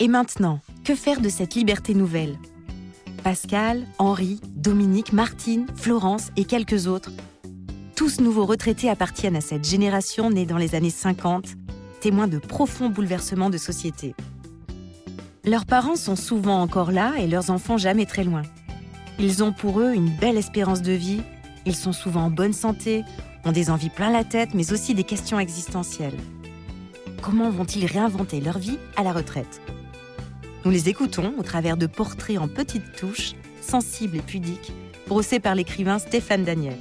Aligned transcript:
Et 0.00 0.06
maintenant, 0.06 0.60
que 0.84 0.94
faire 0.94 1.20
de 1.20 1.28
cette 1.28 1.56
liberté 1.56 1.92
nouvelle? 1.92 2.38
Pascal, 3.24 3.84
Henri, 3.98 4.40
Dominique, 4.54 5.12
Martine, 5.12 5.66
Florence 5.74 6.30
et 6.36 6.44
quelques 6.44 6.86
autres. 6.86 7.10
Tous 7.96 8.20
nouveaux 8.20 8.46
retraités 8.46 8.88
appartiennent 8.88 9.34
à 9.34 9.40
cette 9.40 9.68
génération 9.68 10.30
née 10.30 10.46
dans 10.46 10.56
les 10.56 10.76
années 10.76 10.90
50, 10.90 11.46
témoins 12.00 12.28
de 12.28 12.38
profonds 12.38 12.90
bouleversements 12.90 13.50
de 13.50 13.58
société. 13.58 14.14
Leurs 15.44 15.66
parents 15.66 15.96
sont 15.96 16.14
souvent 16.14 16.62
encore 16.62 16.92
là 16.92 17.14
et 17.18 17.26
leurs 17.26 17.50
enfants 17.50 17.76
jamais 17.76 18.06
très 18.06 18.22
loin. 18.22 18.42
Ils 19.18 19.42
ont 19.42 19.52
pour 19.52 19.80
eux 19.80 19.94
une 19.94 20.10
belle 20.10 20.36
espérance 20.36 20.80
de 20.80 20.92
vie, 20.92 21.22
ils 21.66 21.74
sont 21.74 21.92
souvent 21.92 22.26
en 22.26 22.30
bonne 22.30 22.52
santé, 22.52 23.02
ont 23.44 23.50
des 23.50 23.68
envies 23.68 23.90
plein 23.90 24.12
la 24.12 24.22
tête, 24.22 24.50
mais 24.54 24.72
aussi 24.72 24.94
des 24.94 25.02
questions 25.02 25.40
existentielles. 25.40 26.16
Comment 27.20 27.50
vont-ils 27.50 27.86
réinventer 27.86 28.40
leur 28.40 28.58
vie 28.58 28.78
à 28.94 29.02
la 29.02 29.12
retraite? 29.12 29.60
Nous 30.68 30.74
les 30.74 30.90
écoutons 30.90 31.32
au 31.38 31.42
travers 31.42 31.78
de 31.78 31.86
portraits 31.86 32.36
en 32.36 32.46
petites 32.46 32.92
touches, 32.92 33.32
sensibles 33.62 34.18
et 34.18 34.20
pudiques, 34.20 34.70
brossés 35.06 35.40
par 35.40 35.54
l'écrivain 35.54 35.98
Stéphane 35.98 36.44
Daniel. 36.44 36.76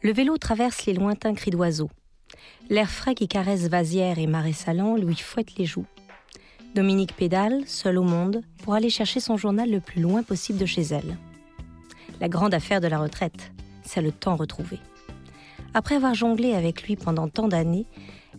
Le 0.00 0.12
vélo 0.12 0.38
traverse 0.38 0.86
les 0.86 0.92
lointains 0.92 1.34
cris 1.34 1.50
d'oiseaux. 1.50 1.90
L'air 2.70 2.88
frais 2.88 3.16
qui 3.16 3.26
caresse 3.26 3.66
Vasière 3.66 4.20
et 4.20 4.28
Marais 4.28 4.52
Salan 4.52 4.94
lui 4.94 5.16
fouette 5.16 5.58
les 5.58 5.66
joues. 5.66 5.86
Dominique 6.76 7.16
pédale, 7.16 7.64
seule 7.66 7.98
au 7.98 8.04
monde, 8.04 8.42
pour 8.62 8.74
aller 8.74 8.88
chercher 8.88 9.18
son 9.18 9.36
journal 9.36 9.68
le 9.68 9.80
plus 9.80 10.00
loin 10.00 10.22
possible 10.22 10.60
de 10.60 10.66
chez 10.66 10.82
elle. 10.82 11.18
La 12.20 12.28
grande 12.28 12.54
affaire 12.54 12.80
de 12.80 12.86
la 12.86 13.00
retraite, 13.00 13.50
c'est 13.82 14.02
le 14.02 14.12
temps 14.12 14.36
retrouvé. 14.36 14.78
Après 15.74 15.96
avoir 15.96 16.14
jonglé 16.14 16.54
avec 16.54 16.84
lui 16.84 16.94
pendant 16.94 17.28
tant 17.28 17.48
d'années, 17.48 17.86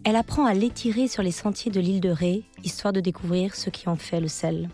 elle 0.04 0.16
apprend 0.16 0.46
à 0.46 0.54
l'étirer 0.54 1.08
sur 1.08 1.24
les 1.24 1.32
sentiers 1.32 1.72
de 1.72 1.80
l'île 1.80 2.02
de 2.02 2.10
Ré, 2.10 2.44
histoire 2.64 2.94
de 2.94 3.00
découvrir 3.00 3.56
ce 3.56 3.70
qui 3.70 3.90
en 3.90 3.96
fait 3.96 4.20
le 4.20 4.28
sel. 4.28 4.70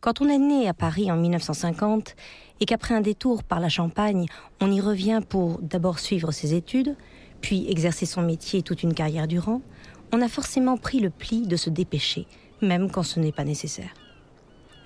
Quand 0.00 0.20
on 0.20 0.28
est 0.28 0.38
né 0.38 0.68
à 0.68 0.74
Paris 0.74 1.10
en 1.10 1.16
1950 1.16 2.16
et 2.60 2.64
qu'après 2.64 2.94
un 2.94 3.00
détour 3.00 3.44
par 3.44 3.60
la 3.60 3.68
Champagne, 3.68 4.26
on 4.60 4.70
y 4.70 4.80
revient 4.80 5.20
pour 5.28 5.60
d'abord 5.60 5.98
suivre 5.98 6.32
ses 6.32 6.54
études, 6.54 6.96
puis 7.40 7.70
exercer 7.70 8.06
son 8.06 8.22
métier 8.22 8.62
toute 8.62 8.82
une 8.82 8.94
carrière 8.94 9.28
durant, 9.28 9.62
on 10.12 10.20
a 10.20 10.28
forcément 10.28 10.76
pris 10.76 11.00
le 11.00 11.10
pli 11.10 11.46
de 11.46 11.56
se 11.56 11.70
dépêcher, 11.70 12.26
même 12.60 12.90
quand 12.90 13.02
ce 13.02 13.20
n'est 13.20 13.32
pas 13.32 13.44
nécessaire. 13.44 13.94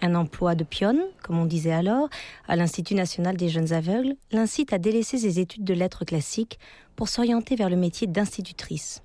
Un 0.07 0.15
emploi 0.15 0.55
de 0.55 0.62
pionne, 0.62 1.01
comme 1.25 1.37
on 1.37 1.47
disait 1.47 1.73
alors, 1.73 2.09
à 2.47 2.55
l'Institut 2.55 2.95
national 2.95 3.37
des 3.37 3.49
jeunes 3.49 3.73
aveugles, 3.73 4.15
l'incite 4.31 4.73
à 4.73 4.79
délaisser 4.79 5.19
ses 5.19 5.41
études 5.41 5.65
de 5.65 5.75
lettres 5.75 6.05
classiques 6.05 6.61
pour 6.95 7.09
s'orienter 7.09 7.57
vers 7.57 7.69
le 7.69 7.75
métier 7.75 8.07
d'institutrice. 8.07 9.03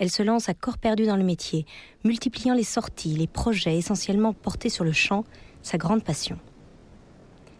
Elle 0.00 0.10
se 0.10 0.24
lance 0.24 0.48
à 0.48 0.54
corps 0.54 0.78
perdu 0.78 1.06
dans 1.06 1.16
le 1.16 1.22
métier, 1.22 1.64
multipliant 2.02 2.54
les 2.54 2.64
sorties, 2.64 3.14
les 3.14 3.28
projets 3.28 3.78
essentiellement 3.78 4.32
portés 4.32 4.68
sur 4.68 4.82
le 4.82 4.90
chant, 4.90 5.22
sa 5.62 5.78
grande 5.78 6.02
passion. 6.02 6.40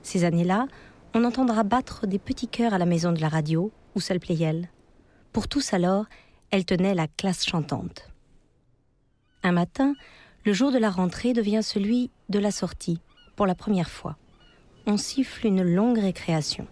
Ces 0.02 0.24
années-là, 0.24 0.66
on 1.14 1.22
entendra 1.22 1.62
battre 1.62 2.08
des 2.08 2.18
petits 2.18 2.48
cœurs 2.48 2.74
à 2.74 2.78
la 2.78 2.84
maison 2.84 3.12
de 3.12 3.20
la 3.20 3.28
radio, 3.28 3.70
ou 3.94 4.00
salle 4.00 4.18
Playel. 4.18 4.70
Pour 5.32 5.46
tous 5.46 5.72
alors, 5.72 6.06
elle 6.50 6.64
tenait 6.64 6.94
la 6.94 7.06
classe 7.06 7.46
chantante. 7.46 8.08
Un 9.44 9.52
matin, 9.52 9.94
le 10.44 10.52
jour 10.52 10.70
de 10.70 10.78
la 10.78 10.90
rentrée 10.90 11.32
devient 11.32 11.62
celui 11.62 12.10
de 12.28 12.38
la 12.38 12.50
sortie, 12.50 13.00
pour 13.34 13.46
la 13.46 13.54
première 13.54 13.88
fois. 13.88 14.16
On 14.86 14.98
siffle 14.98 15.46
une 15.46 15.62
longue 15.62 15.98
récréation. 15.98 16.66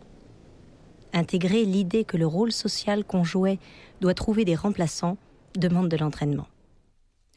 Intégrer 1.15 1.65
l'idée 1.65 2.05
que 2.05 2.19
le 2.19 2.27
rôle 2.27 2.53
social 2.53 3.05
qu'on 3.05 3.25
jouait 3.25 3.59
doit 4.01 4.15
trouver 4.15 4.45
des 4.45 4.55
remplaçants 4.55 5.17
demande 5.57 5.89
de 5.89 5.97
l'entraînement. 5.97 6.49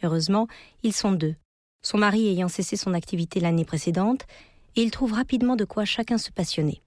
Heureusement, 0.04 0.48
ils 0.84 0.94
sont 0.94 1.14
deux, 1.14 1.36
son 1.82 1.98
mari 1.98 2.28
ayant 2.28 2.50
cessé 2.50 2.76
son 2.76 2.94
activité 2.94 3.40
l'année 3.40 3.66
précédente, 3.66 4.26
et 4.76 4.82
il 4.82 4.92
trouve 4.92 5.14
rapidement 5.14 5.56
de 5.56 5.64
quoi 5.64 5.86
chacun 5.86 6.18
se 6.18 6.32
passionner. 6.32 6.82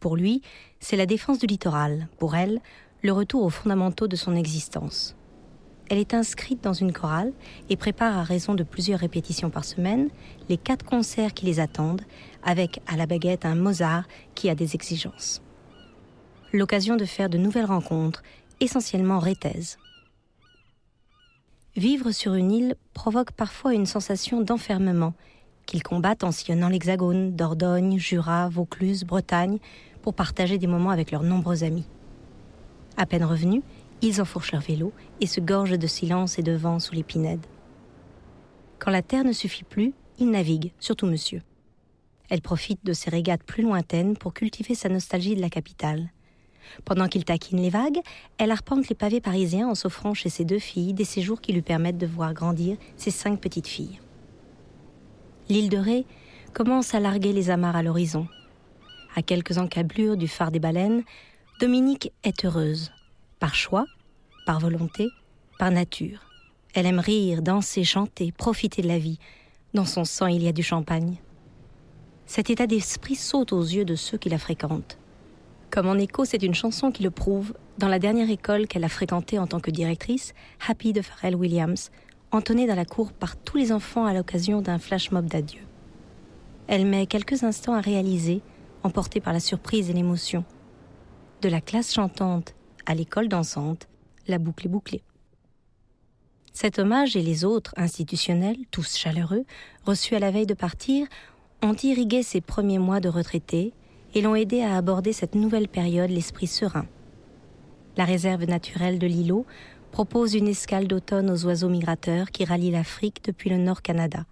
Pour 0.00 0.16
lui, 0.16 0.40
c'est 0.80 0.96
la 0.96 1.06
défense 1.06 1.38
du 1.38 1.46
littoral, 1.46 2.08
pour 2.18 2.34
elle, 2.34 2.60
le 3.02 3.12
retour 3.12 3.42
aux 3.42 3.50
fondamentaux 3.50 4.08
de 4.08 4.16
son 4.16 4.34
existence. 4.34 5.14
Elle 5.88 5.98
est 5.98 6.14
inscrite 6.14 6.64
dans 6.64 6.72
une 6.72 6.92
chorale 6.92 7.32
et 7.68 7.76
prépare 7.76 8.18
à 8.18 8.24
raison 8.24 8.54
de 8.54 8.64
plusieurs 8.64 8.98
répétitions 8.98 9.50
par 9.50 9.64
semaine 9.64 10.08
les 10.48 10.56
quatre 10.56 10.84
concerts 10.84 11.32
qui 11.32 11.46
les 11.46 11.60
attendent, 11.60 12.02
avec 12.42 12.80
à 12.86 12.96
la 12.96 13.06
baguette 13.06 13.44
un 13.44 13.54
Mozart 13.54 14.04
qui 14.34 14.50
a 14.50 14.54
des 14.54 14.74
exigences. 14.74 15.42
L'occasion 16.52 16.96
de 16.96 17.04
faire 17.04 17.28
de 17.28 17.38
nouvelles 17.38 17.66
rencontres, 17.66 18.22
essentiellement 18.60 19.20
rétaises. 19.20 19.78
Vivre 21.76 22.10
sur 22.10 22.34
une 22.34 22.50
île 22.50 22.74
provoque 22.94 23.32
parfois 23.32 23.74
une 23.74 23.86
sensation 23.86 24.40
d'enfermement, 24.40 25.12
qu'ils 25.66 25.82
combattent 25.82 26.24
en 26.24 26.32
sillonnant 26.32 26.68
l'Hexagone, 26.68 27.36
Dordogne, 27.36 27.98
Jura, 27.98 28.48
Vaucluse, 28.48 29.04
Bretagne, 29.04 29.58
pour 30.02 30.14
partager 30.14 30.58
des 30.58 30.66
moments 30.66 30.90
avec 30.90 31.10
leurs 31.10 31.22
nombreux 31.22 31.64
amis. 31.64 31.86
À 32.96 33.04
peine 33.04 33.24
revenus, 33.24 33.62
ils 34.02 34.20
enfourchent 34.20 34.52
leur 34.52 34.62
vélo 34.62 34.92
et 35.20 35.26
se 35.26 35.40
gorgent 35.40 35.78
de 35.78 35.86
silence 35.86 36.38
et 36.38 36.42
de 36.42 36.52
vent 36.52 36.78
sous 36.78 36.94
les 36.94 37.02
pinèdes. 37.02 37.46
Quand 38.78 38.90
la 38.90 39.02
terre 39.02 39.24
ne 39.24 39.32
suffit 39.32 39.64
plus, 39.64 39.94
ils 40.18 40.30
naviguent, 40.30 40.72
surtout 40.78 41.06
monsieur. 41.06 41.42
Elle 42.28 42.42
profite 42.42 42.84
de 42.84 42.92
ses 42.92 43.10
régates 43.10 43.42
plus 43.42 43.62
lointaines 43.62 44.16
pour 44.16 44.34
cultiver 44.34 44.74
sa 44.74 44.88
nostalgie 44.88 45.36
de 45.36 45.40
la 45.40 45.50
capitale. 45.50 46.10
Pendant 46.84 47.06
qu'il 47.06 47.24
taquine 47.24 47.60
les 47.60 47.70
vagues, 47.70 48.00
elle 48.38 48.50
arpente 48.50 48.88
les 48.88 48.96
pavés 48.96 49.20
parisiens 49.20 49.68
en 49.68 49.74
s'offrant 49.74 50.14
chez 50.14 50.28
ses 50.28 50.44
deux 50.44 50.58
filles 50.58 50.94
des 50.94 51.04
séjours 51.04 51.40
qui 51.40 51.52
lui 51.52 51.62
permettent 51.62 51.98
de 51.98 52.06
voir 52.06 52.34
grandir 52.34 52.76
ses 52.96 53.12
cinq 53.12 53.40
petites 53.40 53.68
filles. 53.68 54.00
L'île 55.48 55.68
de 55.68 55.78
Ré 55.78 56.06
commence 56.52 56.94
à 56.94 57.00
larguer 57.00 57.32
les 57.32 57.50
amarres 57.50 57.76
à 57.76 57.82
l'horizon. 57.82 58.26
À 59.14 59.22
quelques 59.22 59.58
encablures 59.58 60.16
du 60.16 60.26
phare 60.26 60.50
des 60.50 60.58
baleines, 60.58 61.04
Dominique 61.60 62.12
est 62.24 62.44
heureuse, 62.44 62.90
par 63.38 63.54
choix, 63.54 63.86
par 64.46 64.60
volonté, 64.60 65.08
par 65.58 65.70
nature. 65.70 66.20
Elle 66.74 66.86
aime 66.86 67.00
rire, 67.00 67.42
danser, 67.42 67.84
chanter, 67.84 68.32
profiter 68.32 68.82
de 68.82 68.88
la 68.88 68.98
vie. 68.98 69.18
Dans 69.74 69.84
son 69.84 70.04
sang, 70.04 70.26
il 70.26 70.42
y 70.42 70.48
a 70.48 70.52
du 70.52 70.62
champagne. 70.62 71.16
Cet 72.26 72.50
état 72.50 72.66
d'esprit 72.66 73.14
saute 73.14 73.52
aux 73.52 73.62
yeux 73.62 73.84
de 73.84 73.94
ceux 73.94 74.18
qui 74.18 74.28
la 74.28 74.38
fréquentent. 74.38 74.98
Comme 75.70 75.88
en 75.88 75.94
écho, 75.94 76.24
c'est 76.24 76.42
une 76.42 76.54
chanson 76.54 76.90
qui 76.90 77.02
le 77.02 77.10
prouve, 77.10 77.54
dans 77.78 77.88
la 77.88 77.98
dernière 77.98 78.30
école 78.30 78.66
qu'elle 78.66 78.84
a 78.84 78.88
fréquentée 78.88 79.38
en 79.38 79.46
tant 79.46 79.60
que 79.60 79.70
directrice, 79.70 80.32
Happy 80.66 80.92
de 80.92 81.02
Pharrell 81.02 81.36
Williams, 81.36 81.90
entonnée 82.30 82.66
dans 82.66 82.74
la 82.74 82.84
cour 82.84 83.12
par 83.12 83.36
tous 83.36 83.56
les 83.56 83.72
enfants 83.72 84.06
à 84.06 84.14
l'occasion 84.14 84.62
d'un 84.62 84.78
flash 84.78 85.10
mob 85.10 85.26
d'adieu. 85.26 85.60
Elle 86.66 86.86
met 86.86 87.06
quelques 87.06 87.44
instants 87.44 87.74
à 87.74 87.80
réaliser, 87.80 88.42
emportée 88.82 89.20
par 89.20 89.32
la 89.32 89.40
surprise 89.40 89.90
et 89.90 89.92
l'émotion, 89.92 90.44
de 91.42 91.48
la 91.48 91.60
classe 91.60 91.92
chantante 91.92 92.54
à 92.86 92.94
l'école 92.94 93.28
dansante, 93.28 93.88
la 94.28 94.38
boucle 94.38 94.66
est 94.66 94.70
bouclée. 94.70 95.02
Cet 96.52 96.78
hommage 96.78 97.16
et 97.16 97.22
les 97.22 97.44
autres 97.44 97.74
institutionnels, 97.76 98.56
tous 98.70 98.96
chaleureux, 98.96 99.44
reçus 99.84 100.14
à 100.14 100.18
la 100.18 100.30
veille 100.30 100.46
de 100.46 100.54
partir, 100.54 101.06
ont 101.62 101.76
irrigué 101.82 102.22
ses 102.22 102.40
premiers 102.40 102.78
mois 102.78 103.00
de 103.00 103.08
retraité 103.08 103.74
et 104.14 104.22
l'ont 104.22 104.34
aidé 104.34 104.62
à 104.62 104.76
aborder 104.76 105.12
cette 105.12 105.34
nouvelle 105.34 105.68
période 105.68 106.10
l'esprit 106.10 106.46
serein. 106.46 106.86
La 107.96 108.04
réserve 108.04 108.44
naturelle 108.44 108.98
de 108.98 109.06
l'îlot 109.06 109.44
propose 109.90 110.34
une 110.34 110.48
escale 110.48 110.86
d'automne 110.86 111.30
aux 111.30 111.44
oiseaux 111.44 111.68
migrateurs 111.68 112.30
qui 112.30 112.44
rallient 112.44 112.70
l'Afrique 112.70 113.24
depuis 113.24 113.50
le 113.50 113.58
Nord 113.58 113.82
Canada. 113.82 114.24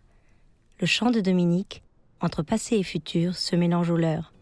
Le 0.81 0.87
chant 0.87 1.11
de 1.11 1.21
Dominique, 1.21 1.83
entre 2.21 2.43
passé 2.43 2.77
et 2.77 2.83
futur, 2.83 3.35
se 3.35 3.56
mélange 3.56 3.91
au 3.91 3.97
leur. 3.97 4.33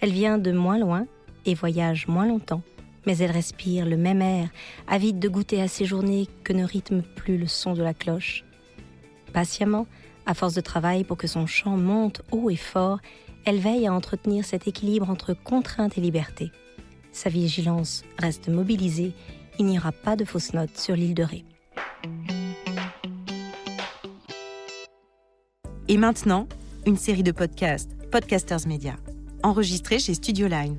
Elle 0.00 0.12
vient 0.12 0.38
de 0.38 0.52
moins 0.52 0.78
loin 0.78 1.06
et 1.46 1.54
voyage 1.54 2.06
moins 2.08 2.26
longtemps, 2.26 2.62
mais 3.06 3.18
elle 3.18 3.30
respire 3.30 3.86
le 3.86 3.96
même 3.96 4.22
air, 4.22 4.48
avide 4.86 5.18
de 5.18 5.28
goûter 5.28 5.60
à 5.60 5.68
ces 5.68 5.84
journées 5.84 6.28
que 6.42 6.52
ne 6.52 6.64
rythme 6.64 7.02
plus 7.02 7.38
le 7.38 7.46
son 7.46 7.74
de 7.74 7.82
la 7.82 7.94
cloche. 7.94 8.44
Patiemment, 9.32 9.86
à 10.26 10.34
force 10.34 10.54
de 10.54 10.60
travail 10.60 11.04
pour 11.04 11.16
que 11.16 11.26
son 11.26 11.46
chant 11.46 11.76
monte 11.76 12.22
haut 12.30 12.50
et 12.50 12.56
fort, 12.56 13.00
elle 13.44 13.58
veille 13.58 13.86
à 13.86 13.92
entretenir 13.92 14.44
cet 14.44 14.66
équilibre 14.66 15.10
entre 15.10 15.34
contrainte 15.34 15.98
et 15.98 16.00
liberté. 16.00 16.50
Sa 17.12 17.30
vigilance 17.30 18.02
reste 18.18 18.48
mobilisée, 18.48 19.12
il 19.58 19.66
n'y 19.66 19.78
aura 19.78 19.92
pas 19.92 20.16
de 20.16 20.24
fausses 20.24 20.54
notes 20.54 20.76
sur 20.78 20.96
l'île 20.96 21.14
de 21.14 21.22
Ré. 21.22 21.44
Et 25.88 25.98
maintenant, 25.98 26.48
une 26.86 26.96
série 26.96 27.22
de 27.22 27.32
podcasts, 27.32 27.94
Podcasters 28.10 28.66
Media, 28.66 28.96
enregistrés 29.42 29.98
chez 29.98 30.14
Studio 30.14 30.48
Line. 30.48 30.78